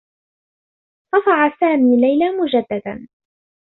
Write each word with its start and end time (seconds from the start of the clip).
صفع 1.15 1.57
سامي 1.59 1.97
ليلى 2.01 2.29
مجدّدا. 2.29 3.07